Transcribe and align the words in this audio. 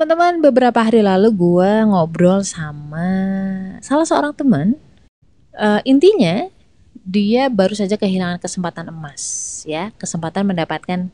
Teman-teman, 0.00 0.40
beberapa 0.40 0.80
hari 0.80 1.04
lalu 1.04 1.28
gue 1.28 1.84
ngobrol 1.84 2.40
sama 2.40 3.04
salah 3.84 4.08
seorang 4.08 4.32
teman. 4.32 4.72
Uh, 5.52 5.76
intinya, 5.84 6.48
dia 7.04 7.52
baru 7.52 7.76
saja 7.76 8.00
kehilangan 8.00 8.40
kesempatan 8.40 8.88
emas, 8.88 9.20
ya, 9.68 9.92
kesempatan 10.00 10.48
mendapatkan 10.48 11.12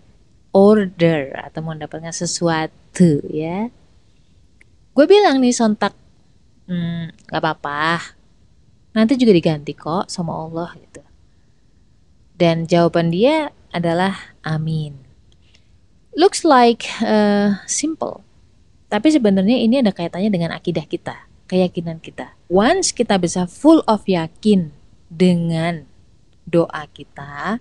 order 0.55 1.35
atau 1.35 1.67
mendapatkan 1.67 2.15
sesuatu, 2.15 3.27
ya. 3.27 3.75
Gue 4.95 5.07
bilang 5.11 5.43
nih 5.43 5.51
sontak, 5.51 5.91
hmm, 6.71 7.27
gak 7.27 7.43
apa-apa, 7.43 8.15
nanti 8.95 9.19
juga 9.19 9.35
diganti 9.35 9.75
kok 9.75 10.07
sama 10.07 10.31
Allah 10.31 10.71
gitu. 10.79 11.03
Dan 12.39 12.71
jawaban 12.71 13.11
dia 13.11 13.51
adalah 13.75 14.15
amin. 14.47 14.95
Looks 16.15 16.47
like 16.47 16.87
uh, 17.03 17.59
simple, 17.67 18.23
tapi 18.87 19.11
sebenarnya 19.11 19.59
ini 19.59 19.83
ada 19.83 19.91
kaitannya 19.91 20.31
dengan 20.31 20.55
akidah 20.55 20.87
kita, 20.87 21.27
keyakinan 21.51 21.99
kita. 21.99 22.39
Once 22.47 22.95
kita 22.95 23.19
bisa 23.19 23.51
full 23.51 23.83
of 23.91 24.07
yakin 24.07 24.71
dengan 25.11 25.91
doa 26.47 26.87
kita, 26.95 27.59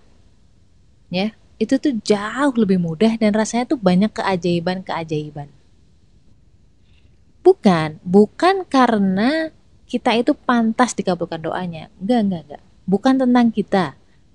ya, 1.09 1.33
itu 1.57 1.75
tuh 1.81 1.97
jauh 2.05 2.53
lebih 2.53 2.77
mudah 2.77 3.17
dan 3.17 3.33
rasanya 3.33 3.73
tuh 3.73 3.79
banyak 3.81 4.13
keajaiban-keajaiban. 4.13 5.49
Bukan, 7.45 8.01
bukan 8.01 8.65
karena 8.65 9.53
kita 9.85 10.17
itu 10.17 10.33
pantas 10.33 10.97
dikabulkan 10.97 11.41
doanya. 11.45 11.93
Enggak, 12.01 12.19
enggak, 12.25 12.41
enggak. 12.49 12.63
Bukan 12.85 13.13
tentang 13.21 13.47
kita. 13.53 13.85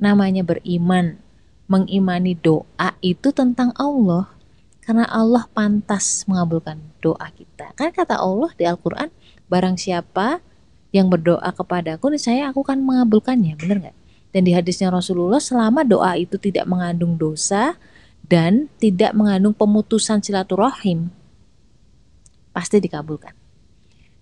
Namanya 0.00 0.40
beriman, 0.46 1.20
mengimani 1.68 2.32
doa 2.38 2.96
itu 3.04 3.28
tentang 3.36 3.74
Allah 3.76 4.32
karena 4.90 5.06
Allah 5.06 5.46
pantas 5.54 6.26
mengabulkan 6.26 6.82
doa 6.98 7.30
kita. 7.30 7.70
Kan 7.78 7.94
kata 7.94 8.18
Allah 8.18 8.50
di 8.58 8.66
Al-Quran, 8.66 9.06
barang 9.46 9.78
siapa 9.78 10.42
yang 10.90 11.06
berdoa 11.06 11.46
kepadaku, 11.54 12.10
saya 12.18 12.50
aku 12.50 12.66
akan 12.66 12.82
mengabulkannya, 12.82 13.54
benar 13.54 13.78
nggak? 13.86 13.96
Dan 14.34 14.42
di 14.42 14.50
hadisnya 14.50 14.90
Rasulullah, 14.90 15.38
selama 15.38 15.86
doa 15.86 16.18
itu 16.18 16.34
tidak 16.42 16.66
mengandung 16.66 17.14
dosa 17.14 17.78
dan 18.26 18.66
tidak 18.82 19.14
mengandung 19.14 19.54
pemutusan 19.54 20.26
silaturahim, 20.26 21.14
pasti 22.50 22.82
dikabulkan. 22.82 23.38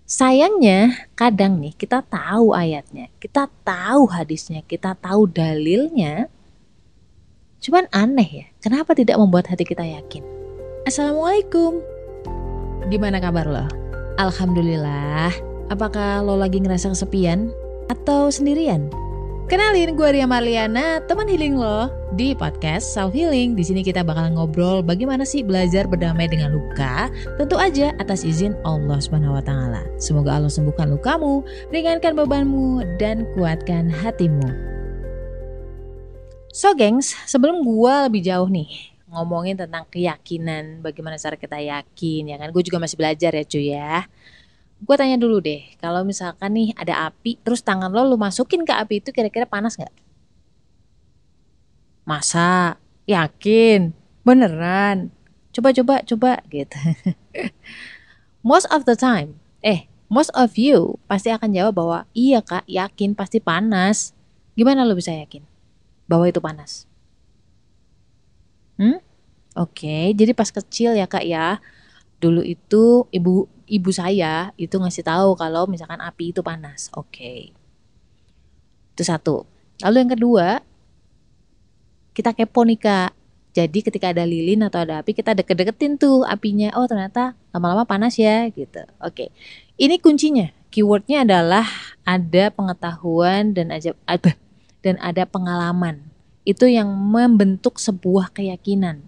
Sayangnya 0.04 1.08
kadang 1.16 1.64
nih 1.64 1.72
kita 1.80 2.04
tahu 2.04 2.52
ayatnya, 2.52 3.08
kita 3.16 3.48
tahu 3.64 4.04
hadisnya, 4.04 4.60
kita 4.68 4.92
tahu 5.00 5.32
dalilnya, 5.32 6.28
cuman 7.64 7.88
aneh 7.88 8.44
ya, 8.44 8.46
kenapa 8.60 8.92
tidak 8.92 9.16
membuat 9.16 9.48
hati 9.48 9.64
kita 9.64 9.88
yakin? 9.88 10.37
Assalamualaikum. 10.88 11.84
Gimana 12.88 13.20
kabar 13.20 13.44
lo? 13.44 13.60
Alhamdulillah. 14.16 15.28
Apakah 15.68 16.24
lo 16.24 16.40
lagi 16.40 16.64
ngerasa 16.64 16.96
kesepian 16.96 17.52
atau 17.92 18.32
sendirian? 18.32 18.88
Kenalin 19.52 20.00
gue 20.00 20.08
Ria 20.16 20.24
Marliana, 20.24 21.04
teman 21.04 21.28
healing 21.28 21.60
lo 21.60 21.92
di 22.16 22.32
podcast 22.32 22.88
Self 22.88 23.12
Healing. 23.12 23.52
Di 23.52 23.68
sini 23.68 23.84
kita 23.84 24.00
bakal 24.00 24.32
ngobrol 24.32 24.80
bagaimana 24.80 25.28
sih 25.28 25.44
belajar 25.44 25.84
berdamai 25.84 26.24
dengan 26.24 26.56
luka, 26.56 27.12
tentu 27.36 27.60
aja 27.60 27.92
atas 28.00 28.24
izin 28.24 28.56
Allah 28.64 28.96
Subhanahu. 28.96 29.44
Semoga 30.00 30.40
Allah 30.40 30.48
sembuhkan 30.48 30.88
lukamu, 30.88 31.44
ringankan 31.68 32.16
bebanmu 32.16 32.96
dan 32.96 33.28
kuatkan 33.36 33.92
hatimu. 33.92 34.48
So 36.48 36.72
gengs, 36.72 37.12
sebelum 37.28 37.60
gue 37.60 37.94
lebih 38.08 38.24
jauh 38.24 38.48
nih, 38.48 38.96
ngomongin 39.08 39.56
tentang 39.56 39.88
keyakinan, 39.88 40.84
bagaimana 40.84 41.16
cara 41.16 41.36
kita 41.36 41.56
yakin 41.58 42.22
ya 42.28 42.36
kan. 42.36 42.48
Gue 42.52 42.62
juga 42.64 42.78
masih 42.80 42.96
belajar 43.00 43.32
ya 43.32 43.44
cuy 43.44 43.66
ya. 43.72 44.06
Gue 44.78 44.94
tanya 44.94 45.18
dulu 45.18 45.42
deh, 45.42 45.66
kalau 45.82 46.06
misalkan 46.06 46.54
nih 46.54 46.70
ada 46.78 47.10
api, 47.10 47.40
terus 47.42 47.66
tangan 47.66 47.90
lo 47.90 48.06
lu 48.06 48.14
masukin 48.14 48.62
ke 48.62 48.70
api 48.70 49.02
itu 49.02 49.10
kira-kira 49.10 49.42
panas 49.42 49.74
nggak? 49.74 49.90
Masa? 52.06 52.78
Yakin? 53.08 53.90
Beneran? 54.22 55.10
Coba 55.50 55.74
coba 55.74 55.94
coba 56.06 56.32
gitu. 56.52 56.78
most 58.48 58.70
of 58.70 58.86
the 58.86 58.94
time, 58.94 59.42
eh 59.66 59.90
most 60.06 60.30
of 60.38 60.54
you 60.54 60.96
pasti 61.10 61.34
akan 61.34 61.50
jawab 61.50 61.74
bahwa 61.74 61.98
iya 62.14 62.38
kak 62.38 62.62
yakin 62.70 63.18
pasti 63.18 63.42
panas. 63.42 64.14
Gimana 64.54 64.86
lo 64.86 64.94
bisa 64.94 65.10
yakin 65.10 65.42
bahwa 66.06 66.30
itu 66.30 66.38
panas? 66.38 66.86
Hmm? 68.78 69.02
Oke, 69.58 70.14
jadi 70.14 70.30
pas 70.32 70.48
kecil 70.54 70.94
ya 70.94 71.10
Kak 71.10 71.26
ya. 71.26 71.58
Dulu 72.22 72.46
itu 72.46 73.06
ibu 73.10 73.50
ibu 73.66 73.90
saya 73.90 74.54
itu 74.54 74.74
ngasih 74.78 75.02
tahu 75.02 75.34
kalau 75.34 75.66
misalkan 75.66 75.98
api 75.98 76.30
itu 76.30 76.40
panas. 76.46 76.88
Oke. 76.94 77.50
Itu 78.94 79.02
satu. 79.02 79.46
Lalu 79.82 79.96
yang 80.06 80.12
kedua, 80.14 80.46
kita 82.14 82.34
kepo 82.34 82.62
nih 82.62 82.78
Kak. 82.78 83.10
Jadi 83.54 83.82
ketika 83.82 84.14
ada 84.14 84.22
lilin 84.22 84.62
atau 84.62 84.86
ada 84.86 85.02
api 85.02 85.10
kita 85.10 85.34
deket-deketin 85.34 85.98
tuh 85.98 86.22
apinya. 86.22 86.70
Oh 86.78 86.86
ternyata 86.86 87.34
lama-lama 87.50 87.82
panas 87.82 88.14
ya 88.14 88.46
gitu. 88.54 88.82
Oke. 89.02 89.34
Ini 89.74 89.98
kuncinya. 89.98 90.54
Keywordnya 90.70 91.26
adalah 91.26 91.66
ada 92.06 92.54
pengetahuan 92.54 93.56
dan 93.56 93.74
ada 93.74 93.90
dan 94.84 94.94
ada 95.02 95.24
pengalaman 95.26 96.12
itu 96.48 96.64
yang 96.64 96.88
membentuk 96.88 97.76
sebuah 97.76 98.32
keyakinan. 98.32 99.04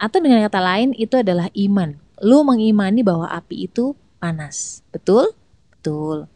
Atau 0.00 0.24
dengan 0.24 0.40
kata 0.48 0.64
lain 0.64 0.96
itu 0.96 1.20
adalah 1.20 1.52
iman. 1.52 2.00
Lu 2.24 2.40
mengimani 2.40 3.04
bahwa 3.04 3.28
api 3.28 3.68
itu 3.68 3.92
panas. 4.16 4.80
Betul? 4.88 5.36
Betul. 5.76 6.32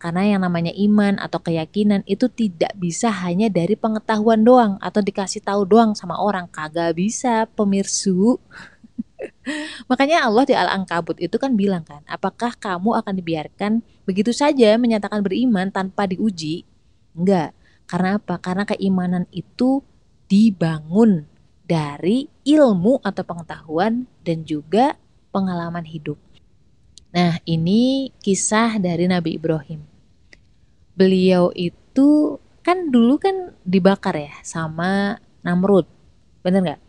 Karena 0.00 0.24
yang 0.24 0.40
namanya 0.40 0.72
iman 0.72 1.20
atau 1.20 1.42
keyakinan 1.42 2.06
itu 2.08 2.30
tidak 2.32 2.72
bisa 2.78 3.12
hanya 3.12 3.52
dari 3.52 3.76
pengetahuan 3.76 4.40
doang 4.40 4.80
atau 4.80 5.04
dikasih 5.04 5.44
tahu 5.44 5.68
doang 5.68 5.92
sama 5.92 6.16
orang. 6.16 6.48
Kagak 6.48 6.96
bisa, 6.96 7.44
pemirsu. 7.52 8.40
Makanya 9.90 10.24
Allah 10.24 10.48
di 10.48 10.54
Al-Ankabut 10.56 11.20
itu 11.20 11.36
kan 11.36 11.52
bilang 11.52 11.84
kan, 11.84 12.00
apakah 12.08 12.56
kamu 12.56 12.96
akan 12.96 13.12
dibiarkan 13.18 13.72
begitu 14.08 14.32
saja 14.32 14.80
menyatakan 14.80 15.20
beriman 15.20 15.68
tanpa 15.68 16.08
diuji? 16.08 16.64
Enggak. 17.12 17.52
Karena 17.90 18.22
apa? 18.22 18.38
Karena 18.38 18.62
keimanan 18.62 19.26
itu 19.34 19.82
dibangun 20.30 21.26
dari 21.66 22.30
ilmu 22.46 23.02
atau 23.02 23.26
pengetahuan 23.26 24.06
dan 24.22 24.46
juga 24.46 24.94
pengalaman 25.34 25.82
hidup. 25.82 26.14
Nah, 27.10 27.42
ini 27.42 28.14
kisah 28.22 28.78
dari 28.78 29.10
Nabi 29.10 29.34
Ibrahim. 29.34 29.82
Beliau 30.94 31.50
itu 31.58 32.38
kan 32.62 32.94
dulu 32.94 33.18
kan 33.18 33.58
dibakar 33.66 34.14
ya 34.14 34.38
sama 34.46 35.18
Namrud. 35.42 35.90
Bener 36.46 36.62
nggak? 36.62 36.82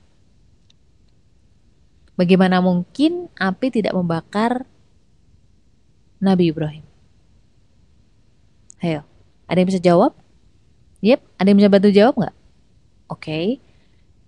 Bagaimana 2.13 2.61
mungkin 2.61 3.33
api 3.33 3.73
tidak 3.73 3.97
membakar 3.97 4.69
Nabi 6.21 6.53
Ibrahim? 6.53 6.85
Ayo, 8.85 9.01
ada 9.49 9.57
yang 9.57 9.69
bisa 9.73 9.81
jawab? 9.81 10.20
Yep, 11.01 11.19
ada 11.41 11.47
yang 11.49 11.57
bisa 11.57 11.73
bantu 11.73 11.89
jawab 11.89 12.13
nggak? 12.17 12.35
Oke. 13.09 13.21
Okay. 13.21 13.47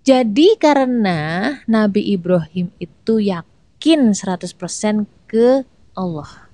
Jadi 0.04 0.60
karena 0.60 1.20
Nabi 1.64 2.12
Ibrahim 2.12 2.68
itu 2.76 3.24
yakin 3.24 4.12
100% 4.12 5.08
ke 5.24 5.64
Allah. 5.96 6.52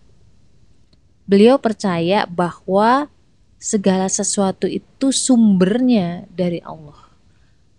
Beliau 1.26 1.58
percaya 1.58 2.30
bahwa 2.30 3.10
segala 3.58 4.06
sesuatu 4.06 4.70
itu 4.70 5.10
sumbernya 5.10 6.30
dari 6.30 6.62
Allah. 6.62 7.10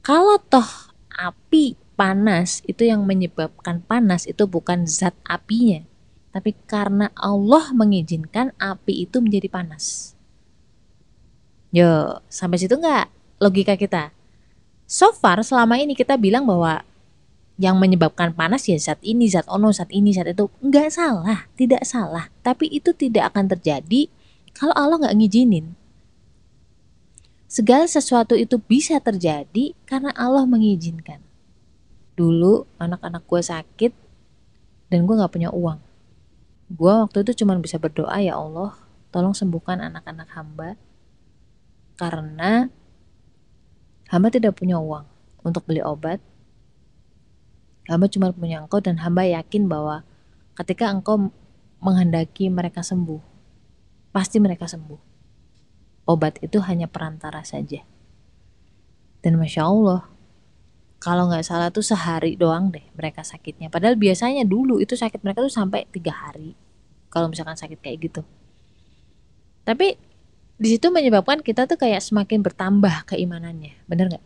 Kalau 0.03 0.43
toh 0.43 0.91
api 1.07 1.79
panas 1.95 2.59
itu 2.67 2.83
yang 2.83 3.07
menyebabkan 3.07 3.79
panas 3.85 4.27
itu 4.27 4.43
bukan 4.51 4.83
zat 4.89 5.15
apinya, 5.23 5.87
tapi 6.35 6.51
karena 6.67 7.15
Allah 7.15 7.71
mengizinkan 7.71 8.51
api 8.59 9.07
itu 9.07 9.23
menjadi 9.23 9.47
panas. 9.47 10.15
Yo, 11.71 12.19
sampai 12.27 12.59
situ 12.59 12.75
nggak 12.75 13.07
logika 13.39 13.79
kita? 13.79 14.11
So 14.83 15.15
far 15.15 15.39
selama 15.39 15.79
ini 15.79 15.95
kita 15.95 16.19
bilang 16.19 16.43
bahwa 16.43 16.83
yang 17.55 17.79
menyebabkan 17.79 18.35
panas 18.35 18.67
ya 18.67 18.75
zat 18.75 18.99
ini, 18.99 19.31
zat 19.31 19.47
ono, 19.47 19.71
zat 19.71 19.87
ini, 19.87 20.11
zat 20.11 20.27
itu 20.27 20.51
nggak 20.59 20.91
salah, 20.91 21.47
tidak 21.55 21.87
salah. 21.87 22.27
Tapi 22.43 22.67
itu 22.67 22.91
tidak 22.91 23.31
akan 23.31 23.55
terjadi 23.55 24.11
kalau 24.51 24.75
Allah 24.75 24.99
nggak 24.99 25.15
ngizinin. 25.15 25.79
Segala 27.47 27.87
sesuatu 27.87 28.35
itu 28.35 28.59
bisa 28.59 28.99
terjadi 28.99 29.71
karena 29.87 30.11
Allah 30.15 30.43
mengizinkan. 30.43 31.23
Dulu 32.19 32.67
anak-anak 32.79 33.23
gue 33.23 33.41
sakit 33.43 33.91
dan 34.91 35.07
gue 35.07 35.15
nggak 35.15 35.31
punya 35.31 35.55
uang. 35.55 35.79
Gue 36.67 36.93
waktu 36.99 37.23
itu 37.23 37.43
cuma 37.43 37.55
bisa 37.59 37.79
berdoa 37.79 38.19
ya 38.19 38.35
Allah, 38.35 38.75
tolong 39.15 39.31
sembuhkan 39.31 39.79
anak-anak 39.79 40.27
hamba 40.35 40.75
karena 41.95 42.71
hamba 44.11 44.27
tidak 44.29 44.59
punya 44.59 44.77
uang 44.77 45.05
untuk 45.41 45.65
beli 45.65 45.81
obat. 45.81 46.19
Hamba 47.89 48.07
cuma 48.07 48.29
punya 48.31 48.61
engkau 48.61 48.79
dan 48.79 49.01
hamba 49.01 49.25
yakin 49.25 49.65
bahwa 49.65 50.05
ketika 50.55 50.87
engkau 50.91 51.33
menghendaki 51.81 52.47
mereka 52.47 52.85
sembuh. 52.85 53.19
Pasti 54.13 54.37
mereka 54.37 54.69
sembuh. 54.69 55.01
Obat 56.05 56.43
itu 56.45 56.61
hanya 56.61 56.85
perantara 56.85 57.41
saja. 57.41 57.81
Dan 59.21 59.37
Masya 59.37 59.63
Allah, 59.65 60.11
kalau 61.01 61.29
nggak 61.29 61.45
salah 61.45 61.73
tuh 61.73 61.81
sehari 61.81 62.37
doang 62.37 62.69
deh 62.69 62.85
mereka 62.93 63.25
sakitnya. 63.25 63.73
Padahal 63.73 63.97
biasanya 63.97 64.45
dulu 64.45 64.77
itu 64.77 64.93
sakit 64.93 65.25
mereka 65.25 65.41
tuh 65.41 65.53
sampai 65.53 65.89
tiga 65.89 66.13
hari. 66.13 66.53
Kalau 67.09 67.27
misalkan 67.27 67.57
sakit 67.57 67.81
kayak 67.81 67.97
gitu. 68.05 68.21
Tapi 69.65 69.97
di 70.61 70.77
situ 70.77 70.93
menyebabkan 70.93 71.41
kita 71.41 71.65
tuh 71.65 71.73
kayak 71.73 72.05
semakin 72.05 72.45
bertambah 72.45 73.09
keimanannya. 73.09 73.81
Bener 73.89 74.13
nggak? 74.13 74.25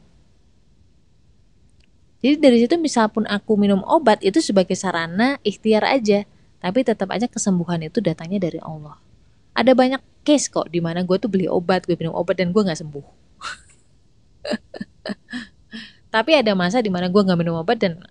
Jadi 2.19 2.35
dari 2.43 2.57
situ 2.59 2.75
misal 2.75 3.07
pun 3.07 3.23
aku 3.23 3.55
minum 3.55 3.79
obat 3.87 4.19
itu 4.19 4.43
sebagai 4.43 4.75
sarana 4.75 5.39
ikhtiar 5.47 5.87
aja, 5.87 6.27
tapi 6.59 6.83
tetap 6.83 7.07
aja 7.15 7.31
kesembuhan 7.31 7.79
itu 7.87 8.03
datangnya 8.03 8.51
dari 8.51 8.59
Allah. 8.59 8.99
Ada 9.55 9.71
banyak 9.71 10.03
case 10.27 10.51
kok 10.51 10.67
di 10.67 10.83
mana 10.83 11.07
gue 11.07 11.15
tuh 11.15 11.31
beli 11.31 11.47
obat, 11.47 11.87
gue 11.87 11.95
minum 11.95 12.11
obat 12.11 12.35
dan 12.35 12.51
gue 12.51 12.59
nggak 12.59 12.83
sembuh. 12.83 13.05
tapi 16.15 16.35
ada 16.35 16.51
masa 16.51 16.83
di 16.83 16.91
mana 16.91 17.07
gue 17.07 17.21
nggak 17.23 17.39
minum 17.39 17.63
obat 17.63 17.79
dan 17.79 18.03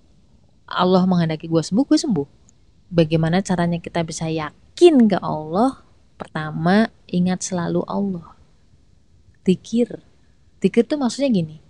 Allah 0.64 1.04
menghendaki 1.04 1.44
gue 1.44 1.60
sembuh, 1.60 1.84
gue 1.84 1.98
sembuh. 2.00 2.28
Bagaimana 2.88 3.44
caranya 3.44 3.76
kita 3.76 4.00
bisa 4.00 4.32
yakin 4.32 5.12
ke 5.12 5.20
Allah? 5.20 5.83
Pertama, 6.24 6.88
ingat 7.04 7.44
selalu 7.44 7.84
Allah. 7.84 8.32
Tikir. 9.44 10.00
Tikir 10.64 10.88
tuh 10.88 10.96
maksudnya 10.96 11.28
gini, 11.28 11.60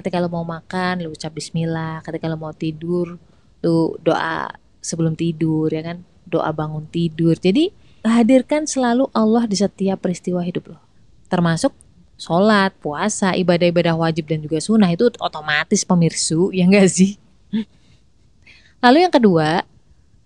ketika 0.00 0.16
lo 0.16 0.32
mau 0.32 0.48
makan 0.48 1.04
lo 1.04 1.12
ucap 1.12 1.36
bismillah 1.36 2.00
ketika 2.00 2.24
lo 2.24 2.40
mau 2.40 2.56
tidur 2.56 3.20
lo 3.60 4.00
doa 4.00 4.48
sebelum 4.80 5.12
tidur 5.12 5.68
ya 5.68 5.84
kan 5.84 6.00
doa 6.24 6.48
bangun 6.56 6.88
tidur 6.88 7.36
jadi 7.36 7.68
hadirkan 8.00 8.64
selalu 8.64 9.12
Allah 9.12 9.44
di 9.44 9.60
setiap 9.60 10.00
peristiwa 10.00 10.40
hidup 10.40 10.72
lo 10.72 10.78
termasuk 11.28 11.76
sholat 12.16 12.72
puasa 12.80 13.36
ibadah-ibadah 13.36 13.92
wajib 13.92 14.24
dan 14.24 14.40
juga 14.40 14.56
sunnah 14.56 14.88
itu 14.88 15.12
otomatis 15.20 15.84
pemirsu 15.84 16.48
ya 16.56 16.64
enggak 16.64 16.88
sih 16.88 17.20
lalu 18.80 19.04
yang 19.04 19.12
kedua 19.12 19.68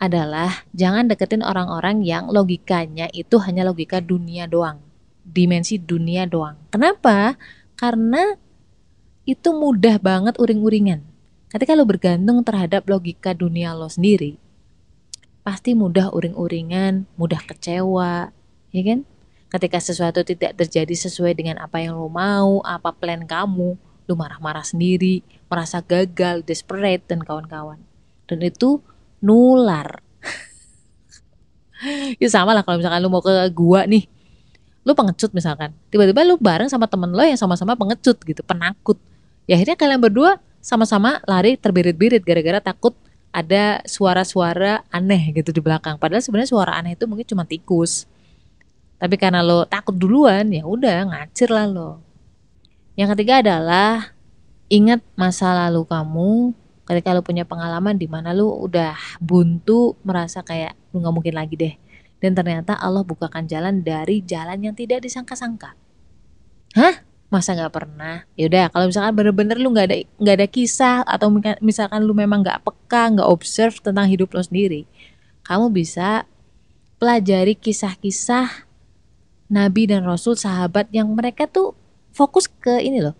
adalah 0.04 0.68
jangan 0.76 1.08
deketin 1.08 1.40
orang-orang 1.40 2.04
yang 2.04 2.28
logikanya 2.28 3.08
itu 3.12 3.40
hanya 3.42 3.64
logika 3.64 3.98
dunia 3.98 4.44
doang 4.44 4.80
dimensi 5.24 5.80
dunia 5.80 6.28
doang 6.28 6.60
kenapa 6.68 7.40
karena 7.74 8.36
itu 9.24 9.56
mudah 9.56 9.96
banget 10.00 10.36
uring-uringan. 10.36 11.00
Ketika 11.48 11.72
lo 11.72 11.88
bergantung 11.88 12.44
terhadap 12.44 12.84
logika 12.84 13.32
dunia 13.32 13.72
lo 13.72 13.88
sendiri, 13.88 14.36
pasti 15.40 15.72
mudah 15.72 16.12
uring-uringan, 16.12 17.08
mudah 17.16 17.40
kecewa, 17.40 18.28
ya 18.68 18.82
kan? 18.84 19.08
Ketika 19.48 19.78
sesuatu 19.80 20.26
tidak 20.26 20.58
terjadi 20.60 20.92
sesuai 20.92 21.32
dengan 21.38 21.62
apa 21.62 21.80
yang 21.80 21.96
lo 21.96 22.10
mau, 22.10 22.60
apa 22.66 22.92
plan 22.92 23.24
kamu, 23.24 23.78
lo 23.80 24.14
marah-marah 24.18 24.66
sendiri, 24.66 25.24
merasa 25.48 25.80
gagal, 25.80 26.42
desperate, 26.44 27.06
dan 27.06 27.22
kawan-kawan. 27.22 27.80
Dan 28.28 28.42
itu 28.44 28.82
nular. 29.24 30.04
ya 32.22 32.28
sama 32.28 32.52
lah 32.52 32.60
kalau 32.60 32.76
misalkan 32.76 33.00
lo 33.00 33.08
mau 33.08 33.24
ke 33.24 33.32
gua 33.56 33.88
nih, 33.88 34.04
lu 34.84 34.92
pengecut 34.92 35.32
misalkan. 35.32 35.72
Tiba-tiba 35.88 36.28
lu 36.28 36.36
bareng 36.36 36.68
sama 36.68 36.84
temen 36.84 37.08
lo 37.08 37.24
yang 37.24 37.40
sama-sama 37.40 37.72
pengecut 37.72 38.20
gitu 38.20 38.44
penakut. 38.44 39.00
Ya 39.48 39.56
akhirnya 39.56 39.80
kalian 39.80 40.00
berdua 40.04 40.36
sama-sama 40.60 41.24
lari 41.24 41.56
terbirit-birit 41.56 42.24
gara-gara 42.24 42.60
takut 42.60 42.92
ada 43.34 43.82
suara-suara 43.82 44.86
aneh 44.92 45.34
gitu 45.34 45.50
di 45.50 45.58
belakang. 45.58 45.98
Padahal 45.98 46.22
sebenarnya 46.22 46.54
suara 46.54 46.78
aneh 46.78 46.94
itu 46.94 47.08
mungkin 47.08 47.26
cuma 47.26 47.42
tikus. 47.42 48.06
Tapi 49.00 49.18
karena 49.18 49.42
lo 49.42 49.66
takut 49.66 49.92
duluan 49.92 50.46
ya 50.54 50.62
udah 50.62 51.10
ngacir 51.10 51.50
lah 51.50 51.66
lo. 51.66 51.98
Yang 52.94 53.18
ketiga 53.18 53.42
adalah 53.42 54.14
ingat 54.70 55.02
masa 55.18 55.50
lalu 55.66 55.82
kamu 55.84 56.54
ketika 56.84 57.16
lo 57.16 57.24
punya 57.24 57.48
pengalaman 57.48 57.96
di 57.96 58.06
mana 58.08 58.36
lo 58.36 58.52
udah 58.60 58.96
buntu 59.20 59.96
merasa 60.04 60.44
kayak 60.44 60.76
lo 60.92 61.04
nggak 61.04 61.14
mungkin 61.14 61.34
lagi 61.36 61.54
deh. 61.56 61.74
Dan 62.20 62.32
ternyata 62.32 62.76
Allah 62.80 63.04
bukakan 63.04 63.44
jalan 63.44 63.84
dari 63.84 64.24
jalan 64.24 64.56
yang 64.64 64.74
tidak 64.76 65.04
disangka-sangka. 65.04 65.76
Hah? 66.76 67.04
Masa 67.28 67.52
nggak 67.56 67.74
pernah? 67.74 68.24
Yaudah 68.38 68.70
kalau 68.70 68.88
misalkan 68.88 69.12
bener-bener 69.16 69.56
lu 69.58 69.74
nggak 69.74 69.86
ada 69.90 69.96
nggak 70.22 70.36
ada 70.38 70.48
kisah 70.48 70.96
atau 71.02 71.28
misalkan 71.58 72.00
lu 72.06 72.14
memang 72.14 72.46
nggak 72.46 72.62
peka 72.62 73.10
nggak 73.16 73.28
observe 73.28 73.74
tentang 73.82 74.06
hidup 74.06 74.30
lo 74.32 74.44
sendiri 74.44 74.86
kamu 75.44 75.70
bisa 75.70 76.24
pelajari 76.96 77.54
kisah-kisah 77.54 78.64
nabi 79.52 79.84
dan 79.84 80.08
rasul 80.08 80.34
sahabat 80.34 80.88
yang 80.90 81.12
mereka 81.12 81.44
tuh 81.44 81.76
fokus 82.16 82.48
ke 82.48 82.80
ini 82.80 83.04
loh 83.04 83.14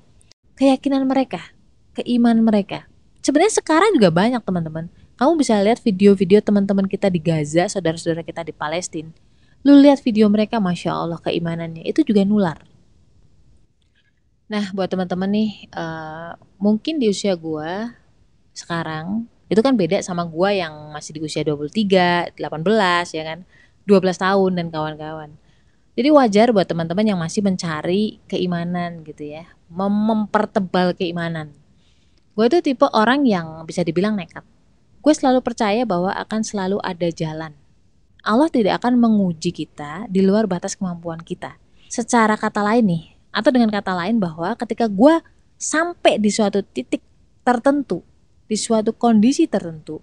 keyakinan 0.56 1.04
mereka 1.04 1.52
keimanan 1.92 2.42
mereka 2.42 2.88
sebenarnya 3.24 3.56
sekarang 3.56 3.96
juga 3.96 4.12
banyak 4.12 4.44
teman-teman. 4.44 4.92
Kamu 5.16 5.40
bisa 5.40 5.56
lihat 5.64 5.80
video-video 5.80 6.44
teman-teman 6.44 6.84
kita 6.84 7.08
di 7.08 7.18
Gaza 7.18 7.66
saudara-saudara 7.72 8.20
kita 8.20 8.44
di 8.44 8.52
Palestina. 8.52 9.08
Lu 9.64 9.80
lihat 9.80 10.04
video 10.04 10.28
mereka 10.28 10.60
masya 10.60 10.92
Allah 10.92 11.16
keimanannya. 11.24 11.88
Itu 11.88 12.04
juga 12.04 12.20
nular. 12.28 12.60
Nah, 14.44 14.68
buat 14.76 14.92
teman-teman 14.92 15.30
nih, 15.32 15.50
uh, 15.72 16.36
mungkin 16.60 17.00
di 17.00 17.08
usia 17.08 17.32
gue 17.32 17.88
sekarang 18.52 19.24
itu 19.48 19.60
kan 19.64 19.72
beda 19.72 20.04
sama 20.04 20.28
gue 20.28 20.60
yang 20.60 20.92
masih 20.92 21.16
di 21.16 21.20
usia 21.24 21.40
23, 21.40 22.36
18 22.36 23.16
ya 23.16 23.22
kan, 23.24 23.38
12 23.88 24.20
tahun 24.20 24.50
dan 24.60 24.66
kawan-kawan. 24.68 25.30
Jadi 25.94 26.08
wajar 26.12 26.50
buat 26.52 26.68
teman-teman 26.68 27.06
yang 27.06 27.18
masih 27.22 27.40
mencari 27.40 28.20
keimanan 28.28 29.00
gitu 29.06 29.32
ya, 29.32 29.48
mem 29.72 29.94
mempertebal 29.94 30.92
keimanan. 30.92 31.63
Gue 32.34 32.50
itu 32.50 32.58
tipe 32.58 32.90
orang 32.90 33.22
yang 33.22 33.62
bisa 33.62 33.86
dibilang 33.86 34.18
nekat. 34.18 34.42
Gue 34.98 35.14
selalu 35.14 35.38
percaya 35.38 35.86
bahwa 35.86 36.10
akan 36.10 36.42
selalu 36.42 36.82
ada 36.82 37.06
jalan. 37.14 37.54
Allah 38.26 38.50
tidak 38.50 38.82
akan 38.82 38.98
menguji 38.98 39.54
kita 39.54 40.10
di 40.10 40.24
luar 40.24 40.50
batas 40.50 40.74
kemampuan 40.74 41.22
kita. 41.22 41.54
Secara 41.86 42.34
kata 42.34 42.64
lain 42.66 42.84
nih, 42.90 43.04
atau 43.30 43.54
dengan 43.54 43.70
kata 43.70 43.94
lain 43.94 44.18
bahwa 44.18 44.50
ketika 44.58 44.90
gue 44.90 45.22
sampai 45.60 46.18
di 46.18 46.32
suatu 46.34 46.64
titik 46.66 47.06
tertentu, 47.46 48.02
di 48.50 48.58
suatu 48.58 48.90
kondisi 48.90 49.46
tertentu, 49.46 50.02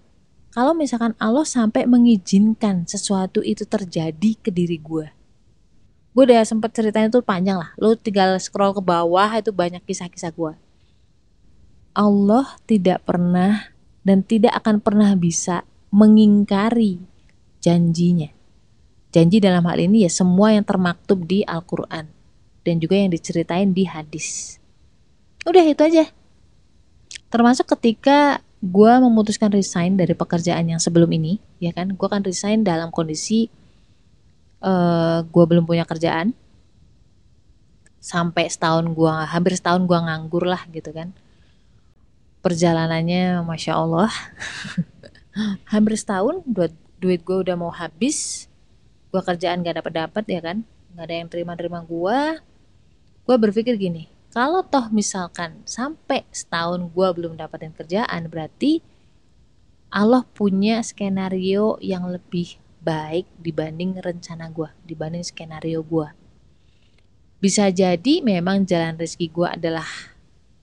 kalau 0.56 0.72
misalkan 0.72 1.12
Allah 1.20 1.44
sampai 1.44 1.84
mengizinkan 1.84 2.88
sesuatu 2.88 3.44
itu 3.44 3.68
terjadi 3.68 4.40
ke 4.40 4.48
diri 4.48 4.80
gue, 4.80 5.10
gue 6.16 6.22
udah 6.22 6.46
sempet 6.48 6.72
ceritain 6.72 7.12
itu 7.12 7.20
panjang 7.20 7.60
lah, 7.60 7.76
lo 7.76 7.92
tinggal 7.92 8.40
scroll 8.40 8.72
ke 8.72 8.80
bawah 8.80 9.28
itu 9.36 9.52
banyak 9.52 9.84
kisah-kisah 9.84 10.32
gue. 10.32 10.54
Allah 11.92 12.56
tidak 12.64 13.04
pernah 13.04 13.72
dan 14.02 14.24
tidak 14.24 14.56
akan 14.58 14.80
pernah 14.80 15.12
bisa 15.14 15.62
mengingkari 15.92 16.98
janjinya. 17.62 18.32
Janji 19.12 19.44
dalam 19.44 19.62
hal 19.68 19.76
ini 19.76 20.08
ya 20.08 20.10
semua 20.10 20.56
yang 20.56 20.64
termaktub 20.64 21.28
di 21.28 21.44
Al-Quran 21.44 22.08
dan 22.64 22.74
juga 22.80 22.96
yang 22.96 23.12
diceritain 23.12 23.76
di 23.76 23.84
hadis. 23.84 24.56
Udah 25.44 25.62
itu 25.62 25.82
aja. 25.84 26.08
Termasuk 27.28 27.68
ketika 27.76 28.40
gue 28.62 28.92
memutuskan 29.02 29.50
resign 29.50 29.98
dari 29.98 30.14
pekerjaan 30.14 30.64
yang 30.70 30.80
sebelum 30.80 31.10
ini, 31.12 31.42
ya 31.58 31.74
kan, 31.74 31.92
gue 31.92 32.08
kan 32.08 32.22
resign 32.22 32.62
dalam 32.62 32.94
kondisi 32.94 33.50
uh, 34.62 34.70
eh, 34.70 35.18
gue 35.26 35.44
belum 35.44 35.66
punya 35.66 35.82
kerjaan, 35.82 36.32
sampai 37.98 38.46
setahun 38.48 38.86
gue 38.94 39.12
hampir 39.28 39.58
setahun 39.58 39.82
gue 39.84 39.98
nganggur 39.98 40.46
lah 40.46 40.62
gitu 40.70 40.94
kan. 40.94 41.10
Perjalanannya 42.42 43.46
masya 43.46 43.78
Allah, 43.78 44.10
hampir 45.72 45.94
setahun 45.94 46.42
duit 46.42 46.74
duit 46.98 47.22
gue 47.22 47.38
udah 47.46 47.54
mau 47.54 47.70
habis, 47.70 48.50
gue 49.14 49.22
kerjaan 49.22 49.62
gak 49.62 49.78
dapat 49.78 49.94
dapat 50.06 50.24
ya 50.26 50.40
kan, 50.42 50.66
nggak 50.92 51.06
ada 51.08 51.16
yang 51.24 51.30
terima-terima 51.32 51.80
gue 51.88 52.20
gue 53.24 53.36
berpikir 53.40 53.80
gini 53.80 54.12
kalau 54.28 54.60
toh 54.60 54.92
misalkan 54.92 55.64
sampai 55.64 56.28
setahun 56.28 56.92
gue 56.92 57.08
belum 57.16 57.40
dapatin 57.40 57.72
kerjaan 57.72 58.28
berarti 58.28 58.84
Allah 59.88 60.24
punya 60.36 60.84
skenario 60.84 61.80
yang 61.80 62.04
lebih 62.12 62.60
baik 62.84 63.24
dibanding 63.40 63.96
rencana 64.04 64.52
gue 64.52 64.68
dibanding 64.84 65.24
skenario 65.24 65.80
gue 65.80 66.12
bisa 67.40 67.72
jadi 67.72 68.20
memang 68.20 68.68
jalan 68.68 69.00
rezeki 69.00 69.32
gue 69.32 69.48
adalah 69.48 69.88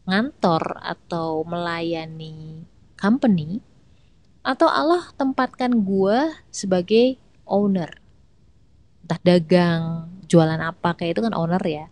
ngantor 0.09 0.81
atau 0.81 1.45
melayani 1.45 2.65
company 2.97 3.61
atau 4.41 4.65
Allah 4.65 5.13
tempatkan 5.13 5.85
gue 5.85 6.33
sebagai 6.49 7.21
owner. 7.45 8.01
Entah 9.05 9.19
dagang 9.21 9.83
jualan 10.25 10.57
apa 10.57 10.97
kayak 10.97 11.17
itu 11.17 11.21
kan 11.21 11.33
owner 11.37 11.61
ya. 11.61 11.85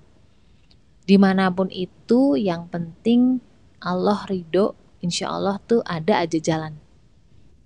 Di 1.07 1.15
mana 1.15 1.53
pun 1.53 1.69
itu 1.69 2.35
yang 2.35 2.67
penting 2.67 3.39
Allah 3.79 4.25
ridho 4.25 4.73
insya 4.99 5.29
Allah 5.29 5.61
tuh 5.63 5.85
ada 5.85 6.19
aja 6.19 6.41
jalan. 6.41 6.75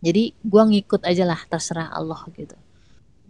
Jadi 0.04 0.36
gue 0.44 0.64
ngikut 0.66 1.08
aja 1.08 1.24
lah 1.24 1.40
terserah 1.48 1.90
Allah 1.90 2.22
gitu. 2.36 2.60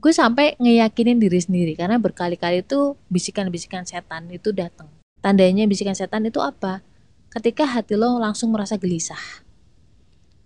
Gue 0.01 0.09
sampai 0.09 0.57
ngeyakinin 0.57 1.21
diri 1.21 1.37
sendiri 1.37 1.77
karena 1.77 2.01
berkali-kali 2.01 2.65
itu 2.65 2.97
bisikan-bisikan 3.13 3.85
setan 3.85 4.25
itu 4.33 4.49
datang 4.49 4.89
tandanya 5.21 5.69
bisikan 5.69 5.93
setan 5.93 6.25
itu 6.25 6.41
apa 6.41 6.81
ketika 7.31 7.63
hati 7.63 7.95
lo 7.95 8.19
langsung 8.19 8.51
merasa 8.51 8.75
gelisah 8.75 9.41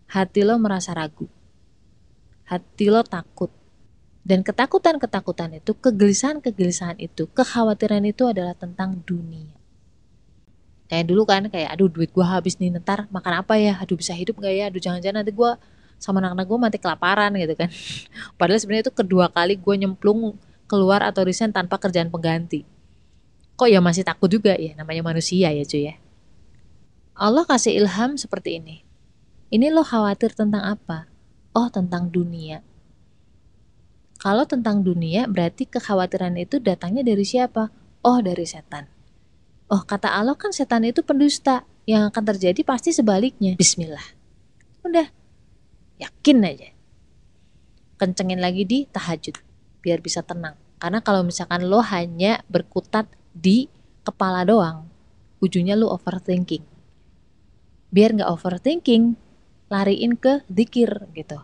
hati 0.08 0.46
lo 0.46 0.56
merasa 0.62 0.94
ragu 0.94 1.27
hati 2.46 2.88
lo 2.88 3.01
takut 3.01 3.50
dan 4.25 4.42
ketakutan-ketakutan 4.42 5.62
itu, 5.62 5.77
kegelisahan-kegelisahan 5.77 6.98
itu, 6.98 7.30
kekhawatiran 7.30 8.01
itu 8.10 8.25
adalah 8.25 8.58
tentang 8.58 9.06
dunia. 9.06 9.54
Kayak 10.89 11.06
dulu 11.13 11.30
kan, 11.30 11.46
kayak 11.46 11.70
aduh 11.77 11.86
duit 11.86 12.10
gue 12.10 12.25
habis 12.25 12.58
nih, 12.58 12.74
ntar 12.82 13.06
makan 13.13 13.46
apa 13.46 13.54
ya? 13.62 13.77
Aduh 13.77 13.94
bisa 13.94 14.18
hidup 14.18 14.42
gak 14.42 14.50
ya? 14.50 14.74
Aduh 14.74 14.82
jangan-jangan 14.82 15.22
nanti 15.22 15.30
gue 15.30 15.51
sama 16.01 16.25
anak-anak 16.25 16.46
gue 16.50 16.58
mati 16.58 16.77
kelaparan 16.82 17.38
gitu 17.38 17.54
kan. 17.54 17.70
Padahal 18.42 18.58
sebenarnya 18.58 18.89
itu 18.89 18.94
kedua 18.98 19.30
kali 19.30 19.62
gue 19.62 19.75
nyemplung 19.77 20.34
keluar 20.65 21.06
atau 21.06 21.22
resign 21.22 21.54
tanpa 21.54 21.77
kerjaan 21.77 22.10
pengganti. 22.10 22.65
Kok 23.54 23.70
ya 23.70 23.77
masih 23.77 24.01
takut 24.01 24.25
juga 24.25 24.58
ya, 24.58 24.74
namanya 24.74 25.06
manusia 25.06 25.54
ya 25.54 25.62
cuy 25.62 25.94
ya. 25.94 26.01
Allah 27.15 27.48
kasih 27.48 27.74
ilham 27.75 28.19
seperti 28.19 28.60
ini. 28.60 28.84
Ini 29.50 29.72
lo 29.72 29.81
khawatir 29.81 30.36
tentang 30.36 30.63
apa? 30.63 31.07
Oh 31.55 31.72
tentang 31.72 32.12
dunia 32.12 32.60
kalau 34.25 34.48
tentang 34.48 34.81
dunia, 34.81 35.29
berarti 35.29 35.69
kekhawatiran 35.69 36.34
itu 36.39 36.57
datangnya 36.57 37.05
dari 37.05 37.22
siapa? 37.22 37.69
Oh, 38.01 38.25
dari 38.25 38.41
setan. 38.48 38.89
Oh, 39.69 39.86
kata 39.86 40.17
Allah 40.17 40.34
kan 40.34 40.50
setan 40.50 40.81
itu 40.81 41.05
pendusta. 41.05 41.62
Yang 41.86 42.10
akan 42.10 42.24
terjadi 42.34 42.62
pasti 42.65 42.89
sebaliknya. 42.89 43.53
Bismillah. 43.53 44.01
Udah. 44.81 45.13
Yakin 46.01 46.41
aja. 46.41 46.74
Kencengin 48.01 48.41
lagi 48.41 48.65
di 48.65 48.89
tahajud. 48.89 49.38
Biar 49.86 50.01
bisa 50.01 50.25
tenang. 50.25 50.57
Karena 50.81 51.05
kalau 51.05 51.22
misalkan 51.22 51.62
lo 51.69 51.86
hanya 51.86 52.41
berkutat 52.50 53.05
di 53.29 53.69
kepala 54.01 54.41
doang, 54.41 54.89
ujungnya 55.38 55.77
lo 55.77 55.93
overthinking. 55.93 56.65
Biar 57.95 58.11
nggak 58.11 58.27
overthinking, 58.27 59.15
lariin 59.71 60.19
ke 60.19 60.43
zikir 60.51 60.91
gitu 61.15 61.39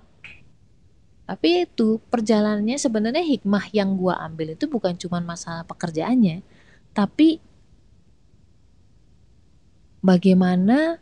tapi 1.32 1.64
itu 1.64 2.04
perjalanannya 2.12 2.76
sebenarnya 2.76 3.24
hikmah 3.24 3.72
yang 3.72 3.96
gue 3.96 4.12
ambil 4.12 4.52
itu 4.52 4.68
bukan 4.68 5.00
cuma 5.00 5.24
masalah 5.24 5.64
pekerjaannya, 5.64 6.44
tapi 6.92 7.40
bagaimana 10.04 11.00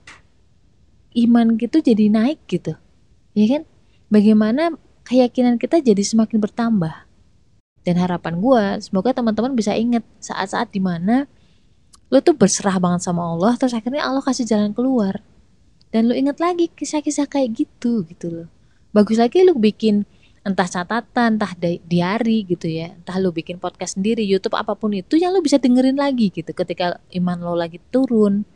iman 1.17 1.57
gitu 1.57 1.81
jadi 1.81 2.13
naik 2.13 2.45
gitu, 2.45 2.77
ya 3.33 3.45
kan? 3.57 3.65
Bagaimana 4.13 4.77
keyakinan 5.01 5.57
kita 5.57 5.81
jadi 5.81 6.05
semakin 6.05 6.37
bertambah. 6.37 7.09
Dan 7.81 7.97
harapan 7.97 8.37
gue, 8.37 8.85
semoga 8.85 9.17
teman-teman 9.17 9.57
bisa 9.57 9.73
inget 9.73 10.05
saat-saat 10.21 10.69
di 10.69 10.77
mana 10.77 11.25
lo 12.13 12.21
tuh 12.21 12.37
berserah 12.37 12.77
banget 12.77 13.01
sama 13.01 13.25
Allah, 13.33 13.57
terus 13.57 13.73
akhirnya 13.73 14.05
Allah 14.05 14.21
kasih 14.21 14.45
jalan 14.45 14.77
keluar. 14.77 15.25
Dan 15.89 16.09
lo 16.09 16.13
inget 16.13 16.37
lagi 16.37 16.69
kisah-kisah 16.69 17.25
kayak 17.25 17.65
gitu 17.65 18.05
gitu 18.05 18.27
loh. 18.29 18.47
Bagus 18.93 19.17
lagi 19.17 19.41
lo 19.41 19.57
bikin 19.57 20.05
entah 20.45 20.65
catatan, 20.65 21.37
entah 21.37 21.53
diary 21.59 22.47
gitu 22.47 22.69
ya, 22.69 22.95
entah 22.95 23.17
lu 23.19 23.29
bikin 23.29 23.59
podcast 23.59 23.99
sendiri, 23.99 24.23
YouTube 24.23 24.55
apa 24.55 24.73
pun 24.73 24.95
itu 24.95 25.19
yang 25.19 25.35
lu 25.35 25.43
bisa 25.43 25.59
dengerin 25.59 25.99
lagi 25.99 26.31
gitu. 26.31 26.49
Ketika 26.55 26.97
iman 27.13 27.37
lo 27.41 27.53
lagi 27.53 27.77
turun, 27.91 28.47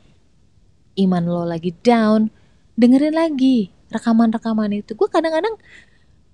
iman 0.98 1.24
lo 1.26 1.44
lagi 1.44 1.76
down, 1.84 2.32
dengerin 2.80 3.14
lagi 3.14 3.70
rekaman-rekaman 3.94 4.74
itu. 4.74 4.98
Gue 4.98 5.10
kadang-kadang, 5.12 5.54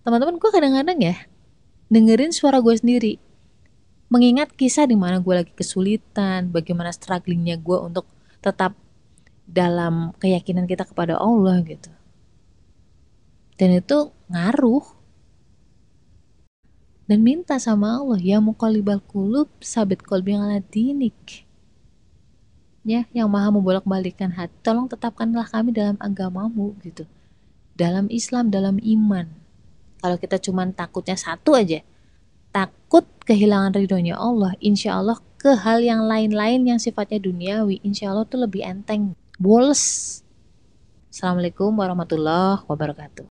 teman-teman 0.06 0.39
gue 0.39 0.51
kadang-kadang 0.51 1.00
ya 1.00 1.15
dengerin 1.89 2.32
suara 2.32 2.62
gue 2.62 2.75
sendiri, 2.77 3.18
mengingat 4.13 4.53
kisah 4.53 4.86
di 4.86 4.94
mana 4.94 5.20
gue 5.20 5.34
lagi 5.34 5.51
kesulitan, 5.58 6.53
bagaimana 6.53 6.94
strugglingnya 6.94 7.58
gue 7.58 7.77
untuk 7.82 8.06
tetap 8.39 8.77
dalam 9.50 10.13
keyakinan 10.22 10.70
kita 10.70 10.86
kepada 10.86 11.18
Allah 11.18 11.60
gitu. 11.65 11.89
Dan 13.58 13.82
itu 13.82 14.13
ngaruh. 14.29 14.86
Dan 17.10 17.25
minta 17.25 17.58
sama 17.58 17.98
Allah 17.98 18.22
ya 18.22 18.38
muqallibal 18.38 19.01
kulub 19.01 19.50
sabit 19.60 20.06
kolbi 20.06 20.38
ala 20.38 20.62
dinik. 20.62 21.50
Ya 22.86 23.10
yang 23.12 23.34
maha 23.34 23.50
membolak-balikkan 23.50 24.32
hati 24.38 24.53
tolong 24.62 24.86
tetapkanlah 24.86 25.50
kami 25.50 25.74
dalam 25.74 25.98
agamamu 25.98 26.77
gitu. 26.86 27.10
Dalam 27.74 28.06
Islam 28.13 28.53
dalam 28.53 28.77
iman. 28.77 29.25
Kalau 30.00 30.15
kita 30.22 30.38
cuma 30.39 30.63
takutnya 30.70 31.18
satu 31.18 31.58
aja 31.58 31.82
takut 32.50 33.06
kehilangan 33.25 33.77
ridhonya 33.77 34.18
Allah 34.18 34.58
insya 34.58 34.98
Allah 34.98 35.22
ke 35.39 35.53
hal 35.53 35.86
yang 35.86 36.03
lain-lain 36.10 36.65
yang 36.65 36.79
sifatnya 36.82 37.22
duniawi 37.22 37.79
insya 37.86 38.12
Allah 38.12 38.25
tuh 38.25 38.41
lebih 38.44 38.65
enteng 38.65 39.13
boles. 39.39 40.19
Assalamualaikum 41.10 41.72
warahmatullahi 41.74 42.62
wabarakatuh 42.67 43.27